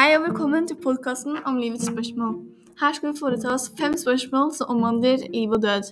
[0.00, 2.30] Hei og velkommen til podkasten om livets spørsmål.
[2.80, 5.90] Her skal vi foreta oss fem spørsmål som omhandler liv og død.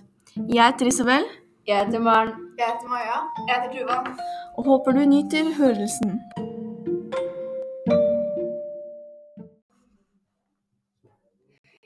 [0.54, 1.26] Jeg heter Isabel,
[1.68, 2.30] Jeg heter Maren.
[2.56, 3.18] Jeg heter Maja.
[3.48, 3.98] Jeg heter Tuva.
[4.56, 6.16] og håper du nyter hørelsen.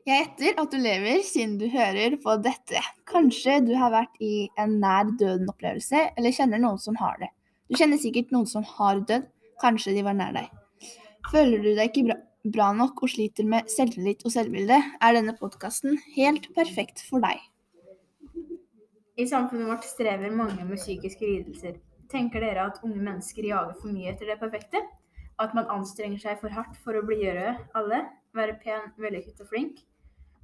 [0.06, 2.86] Jeg gjetter at du lever siden du hører på dette.
[3.14, 7.34] Kanskje du har vært i en nær døden-opplevelse, eller kjenner noen som har det.
[7.66, 9.26] Du kjenner sikkert noen som har dødd.
[9.58, 10.61] Kanskje de var nær deg.
[11.30, 12.16] Føler du deg ikke bra,
[12.56, 17.38] bra nok og sliter med selvtillit og selvbilde, er denne podkasten helt perfekt for deg.
[19.20, 21.78] I samfunnet vårt strever mange med psykiske lidelser.
[22.12, 24.80] Tenker dere at unge mennesker jager for mye etter det perfekte?
[25.40, 28.02] At man anstrenger seg for hardt for å blidgjøre alle?
[28.36, 29.82] Være pen, vellykket og flink?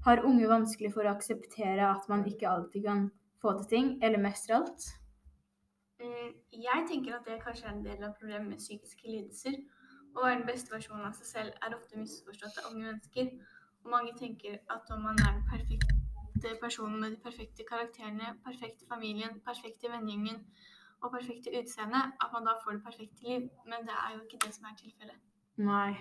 [0.04, 3.06] Har unge vanskelig for å akseptere at man ikke alltid kan
[3.42, 4.86] få til ting, eller mestre alt?
[5.98, 9.58] Mm, Jeg tenker at det kanskje er en del av problemet med psykiske lidelser.
[10.18, 13.28] Å være den beste versjonen av seg selv er ofte misforstått av unge mennesker.
[13.84, 18.88] Og mange tenker at om man er den perfekte personen med de perfekte karakterene, perfekte
[18.90, 20.40] familien, perfekte vennegjengen
[21.04, 23.46] og perfekte utseende, at man da får det perfekte liv.
[23.70, 25.22] Men det er jo ikke det som er tilfellet.
[25.70, 25.94] Nei.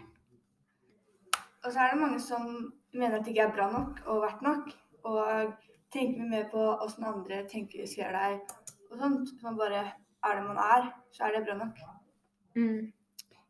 [1.61, 2.49] Og så er det mange som
[2.97, 4.69] mener at det ikke er bra nok og verdt nok.
[5.13, 5.55] Og
[5.93, 8.41] tenker mye mer på åssen andre tenker de ser deg
[8.89, 9.29] og sånt.
[9.29, 11.83] Så man bare er det man er, så er det bra nok.
[12.57, 12.96] Mm.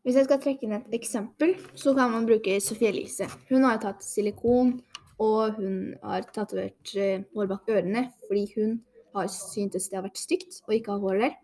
[0.07, 3.25] Hvis jeg skal trekke inn et eksempel, så kan man bruke Sophie Elise.
[3.49, 4.77] Hun har tatt silikon,
[5.19, 8.77] og hun har tatovert eh, hår bak ørene fordi hun
[9.17, 11.35] har syntes det har vært stygt å ikke ha hår der.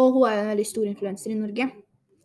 [0.00, 1.68] Og hun er jo en veldig stor influenser i Norge.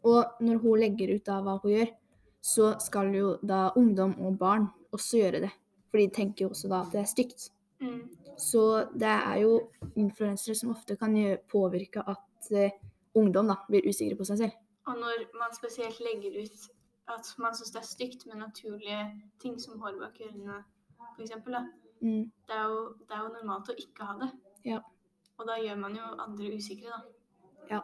[0.08, 1.94] Og når hun legger ut av hva hun gjør,
[2.40, 5.54] så skal jo da ungdom og barn også gjøre det.
[5.92, 7.50] For de tenker jo også da at det er stygt.
[7.84, 8.06] Mm.
[8.40, 9.58] Så det er jo
[10.00, 11.20] influensere som ofte kan
[11.52, 12.80] påvirke at eh,
[13.12, 14.62] ungdom da blir usikre på seg selv.
[14.86, 16.66] Og når man spesielt legger ut
[17.16, 19.02] at man syns det er stygt med naturlige
[19.42, 20.64] ting som hår bak ørene,
[21.18, 21.32] f.eks..
[22.02, 22.32] Mm.
[22.48, 24.30] Det er, jo, det er jo normalt å ikke ha det.
[24.66, 24.80] Ja.
[25.38, 27.16] Og da gjør man jo andre usikre, da.
[27.70, 27.82] Ja.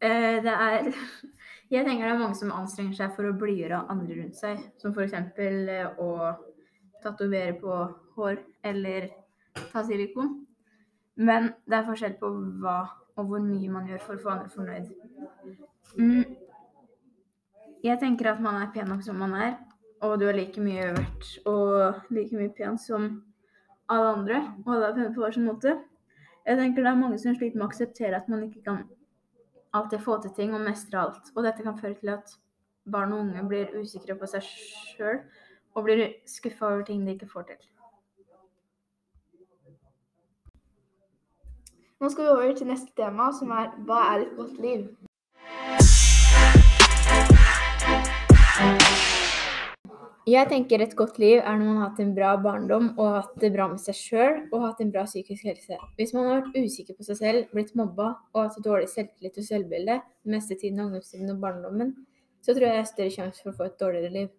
[0.00, 0.92] Eh, det er
[1.72, 4.60] Jeg tenker det er mange som anstrenger seg for å blidgjøre andre rundt seg.
[4.80, 5.14] Som f.eks.
[5.40, 6.32] Eh, å
[7.02, 7.76] tatovere på
[8.16, 9.08] hår eller
[9.72, 10.34] ta silikon.
[11.16, 12.30] Men det er forskjell på
[12.62, 12.76] hva
[13.16, 14.88] og hvor mye man gjør for å få andre fornøyd.
[15.98, 16.36] Mm.
[17.82, 19.56] Jeg tenker at man er pen nok som man er,
[20.02, 23.08] og du er like mye verdt og like mye pen som
[23.92, 24.40] alle andre.
[24.64, 25.76] Og alle er pene på hver sin måte.
[26.46, 28.82] Jeg tenker det er mange som sliter med å akseptere at man ikke kan
[29.72, 31.30] alltid få til ting og mestre alt.
[31.36, 32.34] Og dette kan føre til at
[32.90, 35.22] barn og unge blir usikre på seg sjøl
[35.74, 37.68] og blir skuffa over ting de ikke får til.
[42.02, 44.80] Nå skal vi over til neste tema, som er hva er et godt liv?
[50.26, 53.36] Jeg tenker et godt liv er når man har hatt en bra barndom og hatt
[53.44, 55.78] det bra med seg sjøl og hatt en bra psykisk helse.
[56.00, 59.46] Hvis man har vært usikker på seg selv, blitt mobba og hatt dårlig selvtillit og
[59.46, 61.94] selvbilde den meste tiden av ungdomstiden og barndommen,
[62.42, 64.34] så tror jeg det er større sjanse for å få et dårligere liv.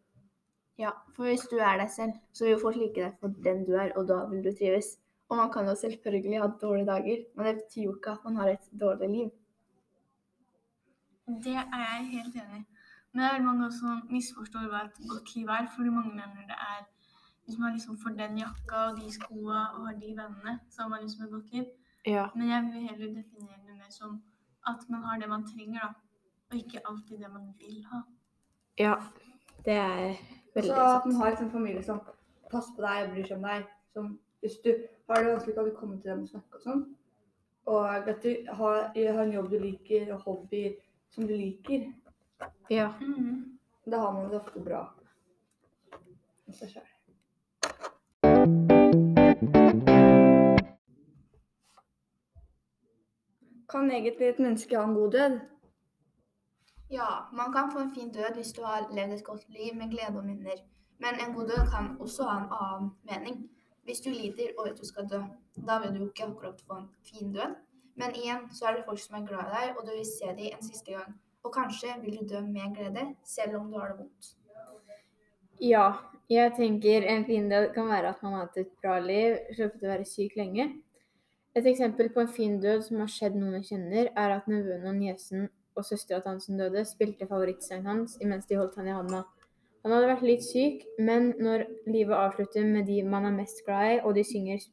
[0.83, 3.77] Ja, for hvis du er deg selv, så vil folk like deg for den du
[3.77, 4.97] er, og da vil du trives.
[5.29, 8.35] Og man kan jo selvfølgelig ha dårlige dager, men det betyr jo ikke at man
[8.35, 9.29] har et dårlig liv.
[11.45, 12.65] Det er jeg helt enig i.
[13.11, 15.67] Men det er veldig mange også som misforstår hva et godt liv er.
[15.75, 16.81] Fordi mange mener det er
[17.45, 20.89] hvis man liksom får den jakka og de skoa og har de vennene, så har
[20.89, 21.65] man liksom et godt liv.
[22.05, 22.25] Ja.
[22.35, 24.23] Men jeg vil heller definere det mer som
[24.67, 25.89] at man har det man trenger, da.
[26.51, 28.01] Og ikke alltid det man vil ha.
[28.79, 28.95] Ja,
[29.65, 30.15] det er
[30.55, 30.79] veldig sant.
[30.79, 31.99] så at man har en sånn familie som
[32.51, 33.67] passer på deg og bryr seg om deg.
[33.93, 34.73] Som hvis du
[35.09, 36.81] har det vanskelig, kan du komme til dem og snakke og sånn.
[37.71, 40.73] Og at du har, har en jobb du liker, og hobbyer
[41.15, 41.85] som du liker.
[42.69, 42.89] Ja.
[42.99, 43.59] Mhm.
[43.85, 44.81] Da har man det ofte bra
[46.47, 46.91] med seg sjøl.
[53.71, 55.39] Kan egentlig et menneske ha en god død?
[56.91, 59.91] Ja, man kan få en fin død hvis du har levd et godt liv med
[59.91, 60.59] glede og minner.
[60.99, 63.52] Men en god død kan også ha en annen mening.
[63.83, 65.19] Hvis du lider og vet du skal dø,
[65.67, 67.57] da vil du ikke akkurat få en fin død.
[67.99, 70.29] Men igjen så er det folk som er glad i deg, og du vil se
[70.37, 71.11] dem en siste gang.
[71.43, 74.31] Og kanskje vil du dø med glede, selv om du har det vondt.
[75.61, 75.91] Ja,
[76.29, 79.83] jeg tenker en fin død kan være at man har hatt et bra liv, sluppet
[79.83, 80.69] å være syk lenge.
[81.53, 84.87] Et eksempel på en fin død som har skjedd noen jeg kjenner, er at nevøen
[84.89, 88.89] og niesen og søstera til han som døde, spilte favorittsangen hans imens de holdt han
[88.89, 89.23] i handa.
[89.83, 93.97] Han hadde vært litt syk, men når livet avslutter med de man er mest glad
[93.97, 94.63] i, og de synger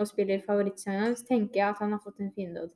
[0.00, 2.72] og spiller favorittsangen hans, tenker jeg at han har fått en fin død.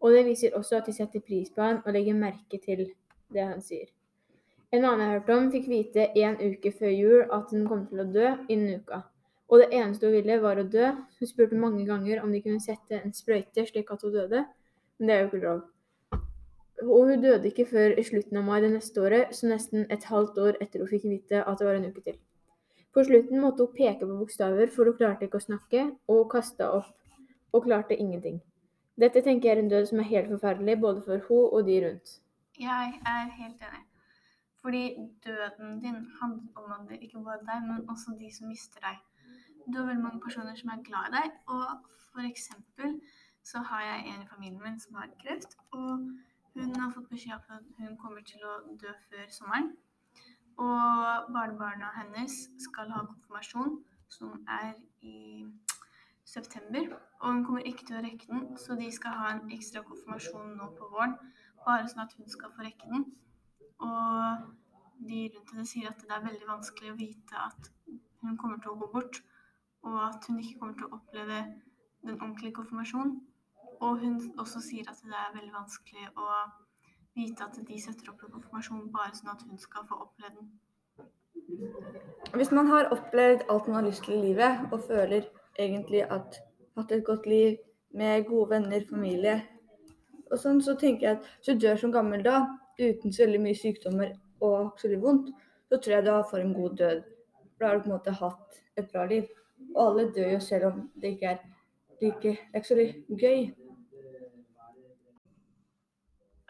[0.00, 2.86] Og det viser også at de setter pris på han og legger merke til
[3.34, 3.90] det han sier.
[4.72, 8.02] En annen jeg hørte om, fikk vite en uke før jul at hun kom til
[8.04, 9.02] å dø innen uka.
[9.48, 10.90] Og det eneste hun ville, var å dø.
[11.18, 14.44] Hun spurte mange ganger om de kunne sette en sprøyte slik at hun døde,
[14.98, 15.62] men det er jo ikke lov.
[16.82, 20.04] Og hun døde ikke før i slutten av mai det neste året, så nesten et
[20.10, 22.18] halvt år etter hun fikk vite at det var en uke til.
[22.94, 26.70] På slutten måtte hun peke på bokstaver, for hun klarte ikke å snakke, og kasta
[26.78, 26.94] opp
[27.52, 28.40] og klarte ingenting.
[28.98, 31.76] Dette tenker jeg er en død som er helt forferdelig, både for hun og de
[31.86, 32.16] rundt.
[32.58, 33.84] Jeg er helt enig.
[34.62, 34.82] Fordi
[35.26, 38.98] døden din handler om at det ikke bare deg, men også de som mister deg.
[39.66, 41.66] Du har veldig mange personer som er glad i deg, og
[42.12, 42.98] for eksempel
[43.44, 46.08] så har jeg en i familien min som har kreft, og
[46.64, 49.70] hun har fått beskjed om at hun kommer til å dø før sommeren.
[50.58, 53.76] Og barnebarna hennes skal ha konfirmasjon,
[54.10, 54.72] som er
[55.02, 55.46] i
[56.24, 56.96] september.
[57.20, 60.56] Og hun kommer ikke til å rekke den, så de skal ha en ekstra konfirmasjon
[60.58, 61.14] nå på våren.
[61.64, 63.06] Bare sånn at hun skal få rekke den.
[63.78, 64.50] Og
[65.08, 67.72] de rundt henne sier at det er veldig vanskelig å vite at
[68.22, 69.22] hun kommer til å gå bort,
[69.86, 71.42] og at hun ikke kommer til å oppleve
[72.02, 73.20] den ordentlige konfirmasjonen.
[73.80, 76.28] Og hun også sier at det er veldig vanskelig å
[77.18, 80.50] vite at de setter opp en konfirmasjon bare sånn at hun skal få oppleve den.
[82.34, 85.28] Hvis man har opplevd alt man har lyst til i livet, og føler
[85.58, 86.40] egentlig at
[86.76, 87.56] hatt et godt liv
[87.94, 89.38] med gode venner, familie
[90.30, 92.42] og sånn, så tenker jeg at hvis du dør som gammel da,
[92.78, 94.12] uten så veldig mye sykdommer
[94.44, 95.30] og så veldig vondt,
[95.68, 97.06] så tror jeg du får en god død.
[97.58, 99.30] Da har du på en måte hatt et bra liv.
[99.74, 101.40] Og alle dør jo selv om det ikke er
[101.98, 102.76] like Det er ikke så
[103.18, 103.67] gøy.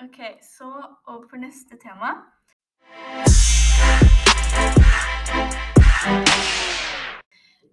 [0.03, 0.65] Ok, så
[1.07, 2.09] over på neste tema.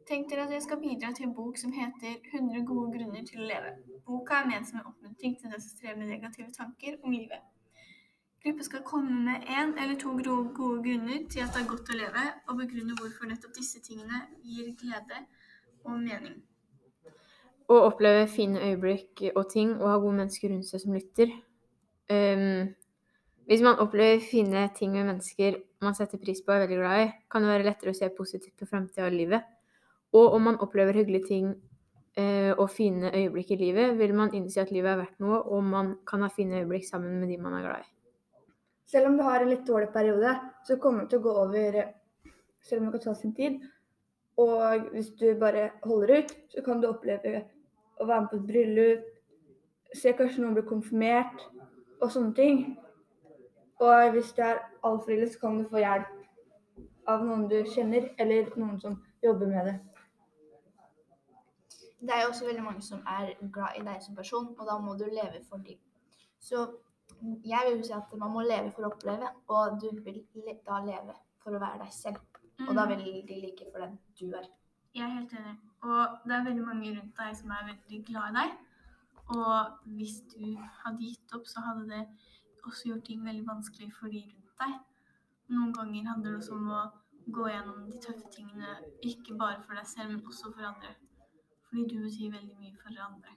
[0.10, 3.44] Tenk dere at jeg skal bidra til en bok som heter 100 gode grunner til
[3.44, 3.76] å leve.
[4.10, 7.46] Boka er ment som en oppmuntring til den som strever med negative tanker om livet.
[8.42, 12.02] Gruppa skal komme med én eller to gode grunner til at det er godt å
[12.04, 15.26] leve, og begrunne hvorfor nettopp disse tingene gir glede
[15.86, 16.42] og mening.
[17.70, 21.42] Å oppleve fine øyeblikk og ting, og ha gode mennesker rundt seg som lytter.
[22.12, 22.76] Ehm,
[23.46, 27.04] hvis man opplever fine ting med mennesker man setter pris på og er veldig glad
[27.04, 29.46] i, kan det være lettere å se positivt på framtida og livet.
[30.16, 34.64] Og om man opplever hyggelige ting uh, og fine øyeblikk i livet, vil man innse
[34.64, 37.58] at livet er verdt noe, og man kan ha fine øyeblikk sammen med de man
[37.60, 37.92] er glad i.
[38.90, 40.36] Selv om du har en litt dårlig periode,
[40.66, 41.80] så kommer det til å gå over
[42.66, 43.60] selv om det kan ta sin tid.
[44.42, 47.46] Og hvis du bare holder ut, så kan du oppleve
[48.00, 49.12] å være med på et bryllup,
[49.96, 51.46] se kanskje noen bli konfirmert
[52.02, 52.62] og sånne ting.
[53.84, 56.12] Og hvis du er altfor ille, så kan du få hjelp
[57.12, 59.76] av noen du kjenner, eller noen som jobber med det.
[62.06, 64.78] Det er jo også veldig mange som er glad i deg som person, og da
[64.82, 65.80] må du leve for dem.
[66.40, 66.68] Så
[67.46, 70.22] jeg vil jo si at man må leve for å oppleve, og du vil
[70.68, 72.22] da leve for å være deg selv.
[72.68, 74.46] Og da vil de like for den du er.
[74.96, 75.56] Jeg er helt enig.
[75.84, 78.54] Og det er veldig mange rundt deg som er veldig glad i deg.
[79.28, 79.56] Og
[79.98, 82.04] hvis du hadde gitt opp, så hadde det
[82.66, 84.76] også gjort ting veldig vanskelig for de rundt deg.
[85.54, 86.84] Noen ganger handler det også om å
[87.38, 90.94] gå gjennom de tøffe tingene, ikke bare for deg selv, men også for andre.
[91.70, 93.36] Fordi du betyr veldig mye for andre.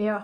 [0.00, 0.20] Ja.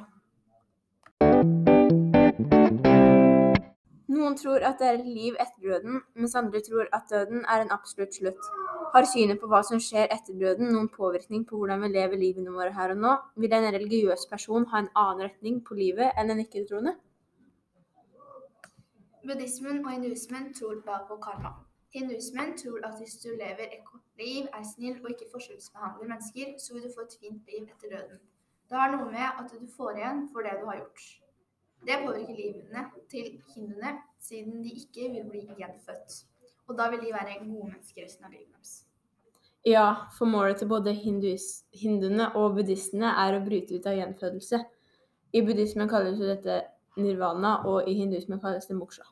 [4.10, 7.64] Noen tror at det er et liv etter døden, mens andre tror at døden er
[7.64, 8.48] en absolutt slutt.
[8.90, 12.50] Har synet på hva som skjer etter døden noen påvirkning på hvordan vi lever livene
[12.50, 13.12] våre her og nå?
[13.38, 16.96] Vil en religiøs person ha en annen retning på livet enn en ikke-troende?
[19.22, 21.52] Buddhismen og hinduismen tror bare på karma.
[21.94, 26.56] Hinduismen tror at hvis du lever et godt liv, er snill og ikke forskjellsbehandler mennesker,
[26.58, 28.18] så vil du få et fint liv etter døden.
[28.70, 31.06] Det har noe med at du får igjen for det du har gjort.
[31.86, 36.20] Det påvirker livene til hinduene, siden de ikke vil bli gjenfødt.
[36.70, 38.76] Og da vil de være gode mennesker resten av livet deres.
[39.66, 39.86] Ja,
[40.16, 44.60] for målet til både hindus, hinduene og buddhistene er å bryte ut av gjenfødelse.
[45.36, 46.62] I buddhismen kalles jo dette
[46.96, 49.04] nirvana, og i hinduismen kalles det moksha.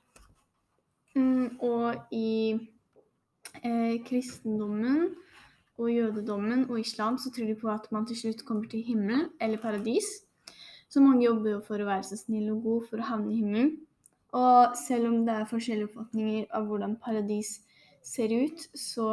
[1.18, 5.10] Mm, og i eh, kristendommen
[5.78, 9.28] og jødedommen og islam så tror de på at man til slutt kommer til himmelen
[9.40, 10.08] eller paradis.
[10.88, 13.42] Så mange jobber jo for å være så snill og god for å havne i
[13.42, 13.76] himmelen.
[14.36, 17.58] Og selv om det er forskjellige oppfatninger av hvordan paradis
[18.04, 19.08] ser ut, så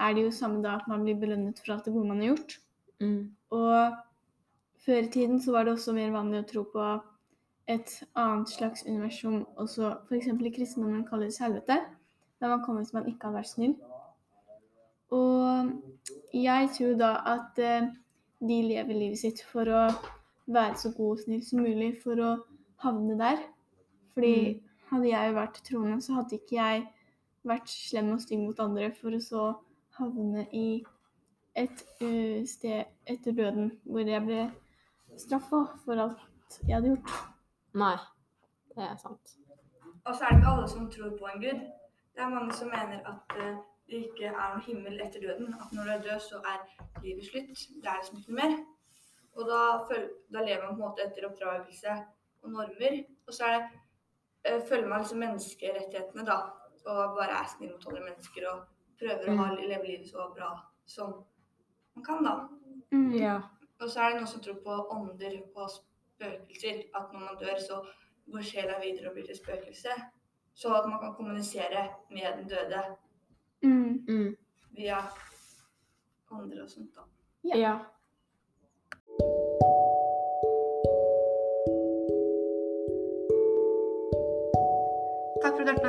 [0.00, 2.32] er det jo samme da at man blir belønnet for alt det gode man har
[2.32, 2.58] gjort.
[3.00, 3.32] Mm.
[3.50, 3.96] Og
[4.84, 6.90] før i tiden så var det også mer vanlig å tro på
[7.70, 10.28] et annet slags universum, også f.eks.
[10.28, 11.78] i kristendommen kalles helvete,
[12.40, 13.76] der man kommer hvis man ikke har vært snill.
[15.12, 15.72] Og
[16.34, 17.90] jeg tror da at eh,
[18.40, 19.82] de lever livet sitt for å
[20.50, 22.30] være så god og snill som mulig for å
[22.82, 23.42] havne der.
[24.14, 26.86] Fordi hadde jeg vært troende, så hadde ikke jeg
[27.48, 29.44] vært slem og stygg mot andre, for å så
[29.98, 30.82] havne i
[31.58, 34.46] et uh, sted etter døden hvor jeg ble
[35.20, 37.12] straffa for alt jeg hadde gjort.
[37.82, 37.96] Nei,
[38.76, 39.36] det er sant.
[40.02, 41.60] Og så er det ikke alle som tror på en gud.
[42.12, 45.52] Det er mange som mener at uh, det ikke er noe himmel etter døden.
[45.60, 46.62] At når du er død, så er
[47.04, 47.52] livet slutt.
[47.82, 48.56] Det er liksom ikke noe mer.
[49.36, 51.96] Og da, føl da lever man på en måte etter oppdragelse
[52.42, 52.98] og normer.
[53.26, 53.81] Og så er det,
[54.44, 56.36] følger man liksom menneskerettighetene, da.
[56.86, 58.62] Og bare er snill mot andre mennesker og
[58.98, 60.48] prøver å leve livet så bra
[60.86, 61.12] som
[61.94, 62.48] man kan, da.
[62.92, 63.12] Mm.
[63.14, 63.36] Ja.
[63.80, 66.82] Og så er det noen som tror på ånder og spøkelser.
[66.94, 67.80] At når man dør, så
[68.32, 69.94] går sjela videre og blir til spøkelse.
[70.54, 72.82] Så at man kan kommunisere med den døde
[73.62, 74.04] Mm.
[74.08, 74.36] Mm.
[74.74, 74.98] via
[76.30, 76.94] ånder og sånt.
[76.96, 77.02] da.
[77.58, 77.78] Ja.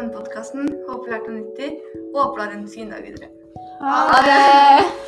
[0.04, 0.68] Denne podkasten.
[0.88, 1.72] Håper du lærte noe nyttig,
[2.12, 3.32] og håper du har en fin dag videre.
[3.84, 5.03] Ha det!